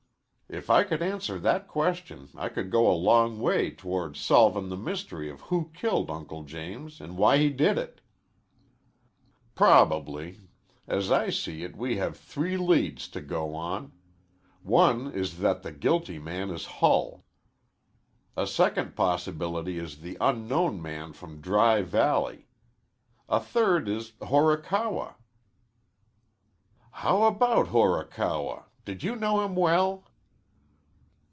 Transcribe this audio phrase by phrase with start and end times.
[0.53, 4.75] If I could answer that question, I could go a long way toward solvin' the
[4.75, 8.01] mystery of who killed Uncle James an' why he did it."
[9.55, 10.41] "Probably.
[10.89, 13.93] As I see it, we have three leads to go on.
[14.61, 17.23] One is that the guilty man is Hull.
[18.35, 22.49] A second possibility is the unknown man from Dry Valley.
[23.29, 25.15] A third is Horikawa."
[26.91, 28.65] "How about Horikawa?
[28.83, 30.07] Did you know him well?"